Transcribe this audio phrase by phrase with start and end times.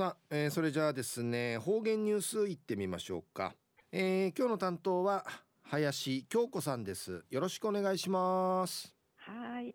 [0.00, 3.52] さあ、えー、それじゃあですね方言ニュースいってみましょうか、
[3.92, 5.26] えー、今日の担当は
[5.64, 7.22] 林京子さんです。
[7.28, 8.94] よろしくお願いします。
[9.18, 9.74] はい。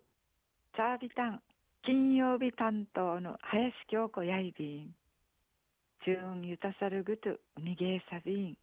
[0.74, 1.40] チャービタン
[1.84, 4.90] 金曜日担当の林京子やいびん。
[6.04, 7.28] 中ゆたさるぐと
[7.62, 8.58] にげさびん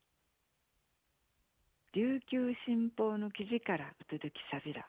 [1.93, 4.85] 琉球新報の記事からうつづきさびら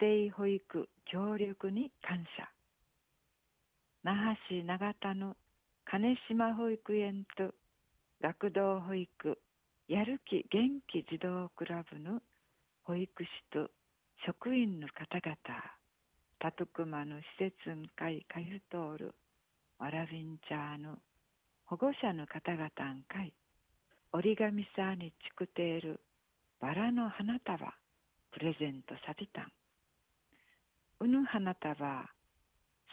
[0.00, 2.50] 家庭保育協力に感謝。
[4.04, 5.36] 那覇市長田の
[5.84, 7.52] 金島保育園と
[8.22, 9.38] 学童保育
[9.88, 12.20] やる気元気児童クラブの
[12.84, 13.70] 保育士と
[14.24, 15.36] 職員の方々
[16.38, 19.14] たとくまの施設ん会かゆとおる
[19.78, 20.98] わらびんちゃーの
[21.66, 23.32] 保護者の方々ん会
[24.12, 26.00] 折り紙さにちくている
[26.60, 27.74] バラの花束
[28.32, 29.52] プレゼントさびたん。
[31.00, 32.08] うぬ花束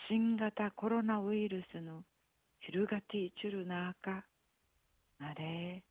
[0.08, 2.04] 新型コロナウイルスの
[2.60, 4.24] ヒルガティチュルナーカ
[5.20, 5.84] あれ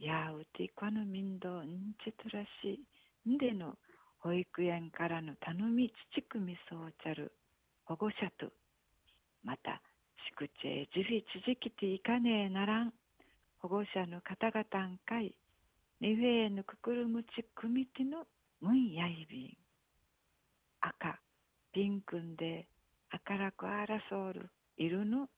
[0.00, 2.80] やうてこの民道んちとらし
[3.28, 3.74] んでの
[4.18, 7.32] 保育園からの頼みちくみそうちゃる。
[7.84, 8.52] 保護者と。
[9.44, 9.80] また
[10.36, 12.92] 宿地へじびちじきていかねえならん。
[13.60, 15.34] 保護者の方々んかい。
[16.00, 18.24] にフェーぬくくるむちくみての
[18.60, 19.56] むんやいびん。
[20.80, 21.20] 赤
[21.72, 22.66] ピンクんで
[23.12, 25.28] 明らくあらそうる色の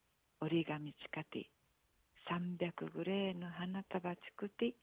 [0.40, 1.48] 折り紙ちかて
[2.30, 4.74] 300グレーの花束ちくて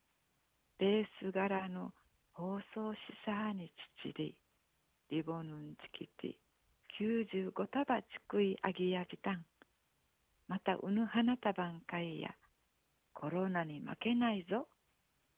[0.80, 1.92] ベース柄の
[2.34, 3.72] 包装しさに
[4.04, 4.36] ちちり
[5.12, 6.50] リボヌンチキティ
[7.00, 9.45] 95束ちくいあぎやびたん。
[10.48, 12.30] またうぬ花束んかいや
[13.14, 14.67] コロナに負けないぞ。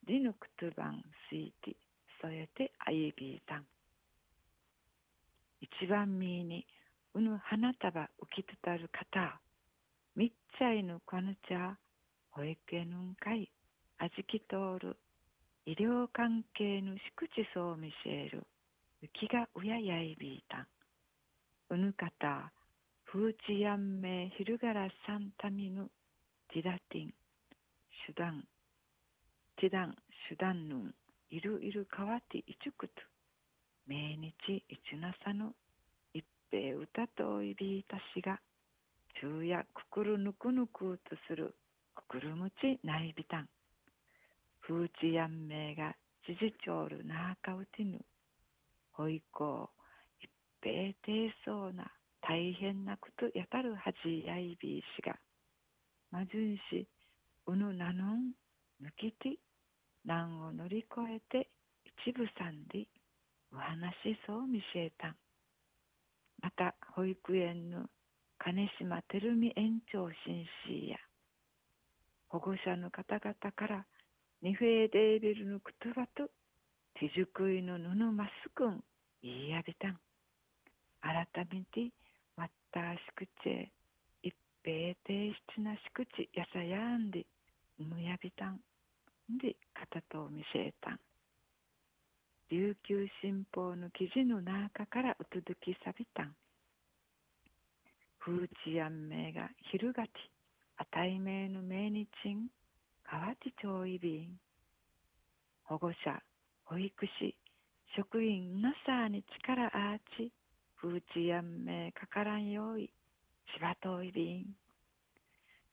[0.08, 1.76] ディヌクトゥバンスイティ
[2.22, 3.66] 添えてあいびいたん。
[5.62, 6.66] 一番みに
[7.14, 9.42] うぬ花束浮きとたる方
[10.16, 11.76] みっちゃいぬこぬちゃ
[12.31, 13.52] 保育園ぬんかい
[13.98, 14.95] あじきとおる
[15.66, 18.48] 医療関係の宿地そう見せる
[19.02, 20.67] 雪がうややいびいたん。
[21.72, 22.52] うぬかた
[23.05, 25.89] 風地やんめひるがらさんたみぬ
[26.54, 27.14] ティダティン
[28.08, 28.43] 手段
[29.60, 29.95] ティダン
[30.30, 30.95] 手段ぬん
[31.30, 32.93] いるいるかわていちくと
[33.86, 35.52] 命日いちなさぬ
[36.52, 38.39] べ歌といびいたしが
[39.20, 41.56] 昼夜くくるぬくぬくとする
[41.95, 43.50] くくるむちないびたん
[44.61, 45.95] 風地やんめいが
[46.26, 48.00] ちじちょうるなあかうてぬ。
[48.94, 50.30] ほいこう一
[50.61, 51.92] 平低そうな
[52.22, 55.16] 大変なことやたるはじやいびいしが。
[56.11, 56.88] まじんし
[57.48, 58.34] うぬなのん
[58.80, 59.40] ぬきて
[60.06, 61.50] 難を乗り越えて
[62.06, 62.86] 一部さんで
[63.52, 63.94] お話
[64.28, 65.16] そう見せえたん。
[66.42, 67.86] また保育園の
[68.40, 70.98] 金島照美園長紳士や
[72.30, 73.86] 保護者の方々から
[74.42, 76.30] ニフェーデービルのクトバと
[76.96, 78.84] 手作りの布マスクン
[79.22, 80.00] 言いやびたん。
[81.02, 81.92] 改めて
[82.38, 83.72] わったしくちへ
[84.23, 87.26] 一平低質なしくちやさやんで
[87.78, 88.60] むやびたん。
[89.30, 91.00] で片と見せたん。
[92.52, 96.36] 琉球新報の記事の中からうつづきさびたん。
[98.20, 100.10] 風地やんめが昼がて、
[100.76, 102.50] あたいめいの命日ん、
[103.10, 104.38] わてちょいびん。
[105.64, 106.22] 保護者、
[106.66, 107.38] 保育士、
[107.95, 110.34] 職員なさに力あち、
[110.76, 112.92] 風地やんめかからんよい、
[113.56, 114.44] しばといびん。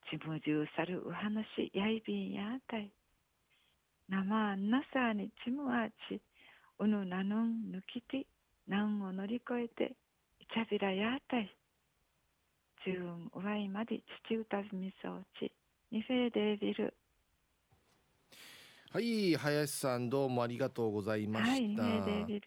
[0.09, 1.45] ちむじゅうさるう話
[1.75, 2.93] やいびんやあたい。
[4.09, 6.23] なまんなさにちむあち、
[6.81, 8.27] うぬなぬんぬきて
[8.67, 9.97] なんを乗り越えて
[10.41, 11.51] いちゃびらやたい
[12.85, 15.51] 中運うわいまで父歌みそうち
[15.91, 16.95] にフェーデービル。
[18.91, 22.43] はい林さんどうもありがとうございました、はい、